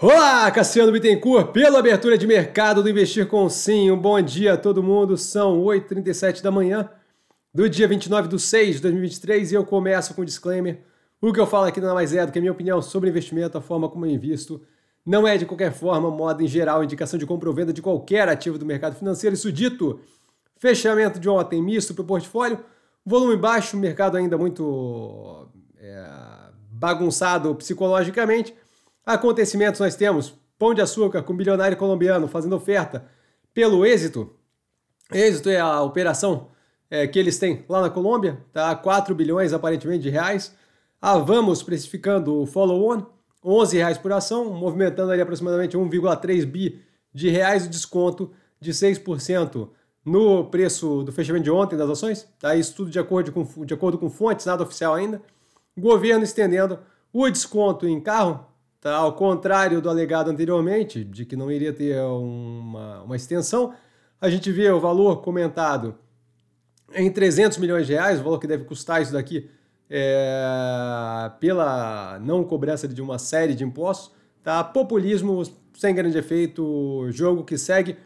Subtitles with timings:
[0.00, 3.90] Olá, Cassiano Bittencourt, pela abertura de mercado do Investir com Sim.
[3.90, 5.16] Um bom dia a todo mundo.
[5.16, 6.88] São 8h37 da manhã
[7.52, 10.78] do dia 29 de 6 de 2023 e eu começo com um disclaimer.
[11.20, 13.58] O que eu falo aqui nada mais é do que a minha opinião sobre investimento,
[13.58, 14.62] a forma como eu invisto.
[15.04, 18.28] Não é de qualquer forma, moda em geral, indicação de compra ou venda de qualquer
[18.28, 19.34] ativo do mercado financeiro.
[19.34, 19.98] Isso dito,
[20.58, 22.60] fechamento de ontem misto para o portfólio,
[23.04, 26.08] volume baixo, mercado ainda muito é,
[26.70, 28.54] bagunçado psicologicamente
[29.08, 33.06] Acontecimentos nós temos Pão de Açúcar com bilionário colombiano fazendo oferta
[33.54, 34.36] pelo êxito.
[35.10, 36.48] Êxito é a operação
[36.90, 38.76] é, que eles têm lá na Colômbia, tá?
[38.76, 40.54] 4 bilhões aparentemente de reais.
[41.00, 43.06] A Vamos precificando o follow-on,
[43.42, 46.78] 11 reais por ação, movimentando ali aproximadamente 1,3 bi
[47.10, 49.70] de reais o desconto de 6%
[50.04, 52.28] no preço do fechamento de ontem das ações.
[52.38, 52.54] Tá?
[52.54, 55.22] Isso tudo de acordo com, de acordo com fontes, nada oficial ainda.
[55.74, 56.78] Governo estendendo
[57.10, 58.47] o desconto em carro
[58.80, 58.94] Tá?
[58.94, 63.74] Ao contrário do alegado anteriormente, de que não iria ter uma, uma extensão,
[64.20, 65.96] a gente vê o valor comentado
[66.94, 69.48] em 300 milhões de reais, o valor que deve custar isso daqui
[69.90, 74.12] é, pela não cobrança de uma série de impostos.
[74.42, 74.62] Tá?
[74.62, 75.42] Populismo
[75.74, 77.96] sem grande efeito, jogo que segue.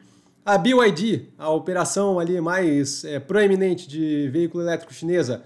[0.44, 5.42] A BYD, a operação ali mais é, proeminente de veículo elétrico chinesa,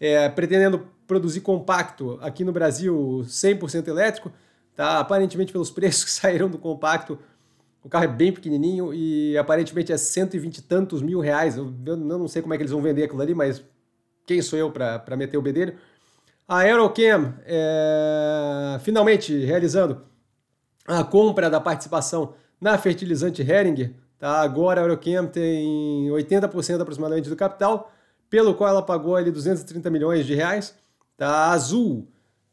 [0.00, 4.32] é, pretendendo produzir compacto aqui no Brasil 100% elétrico,
[4.78, 5.00] Tá?
[5.00, 7.18] Aparentemente, pelos preços que saíram do compacto,
[7.82, 11.56] o carro é bem pequenininho e aparentemente é 120 e tantos mil reais.
[11.56, 13.60] Eu, eu, não sei como é que eles vão vender aquilo ali, mas
[14.24, 15.76] quem sou eu para meter o bedelho?
[16.46, 20.02] A Aerocam é, finalmente realizando
[20.86, 23.94] a compra da participação na fertilizante Heringer.
[24.16, 24.42] Tá?
[24.42, 27.92] Agora a Aerocam tem 80% aproximadamente do capital,
[28.30, 30.72] pelo qual ela pagou ali 230 milhões de reais.
[31.16, 31.50] Tá?
[31.50, 32.06] Azul,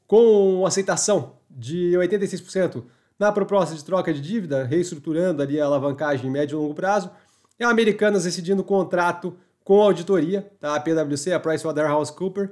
[0.07, 2.83] com aceitação de 86%
[3.17, 7.09] na proposta de troca de dívida, reestruturando ali a alavancagem em médio e longo prazo,
[7.57, 10.75] e a Americanas decidindo o contrato com a auditoria, tá?
[10.75, 12.49] a PwC, a PricewaterhouseCoopers,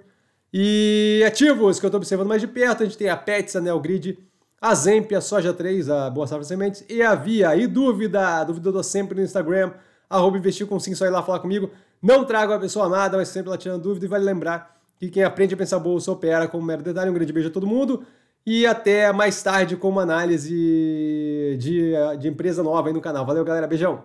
[0.53, 3.61] e ativos que eu estou observando mais de perto, a gente tem a Pets, a
[3.61, 4.17] Neogrid,
[4.61, 7.55] a Zemp, a Soja 3, a Boa Safra Sementes e a Via.
[7.55, 9.73] E dúvida, dúvida eu dou sempre no Instagram,
[10.07, 11.71] arroba investir com sim, só ir lá falar comigo.
[12.01, 15.23] Não trago a pessoa amada, mas sempre lá tirando dúvida e vale lembrar que quem
[15.23, 17.09] aprende a pensar bolsa opera como mero detalhe.
[17.09, 18.05] Um grande beijo a todo mundo
[18.45, 23.25] e até mais tarde com uma análise de, de empresa nova aí no canal.
[23.25, 23.67] Valeu, galera.
[23.67, 24.01] Beijão!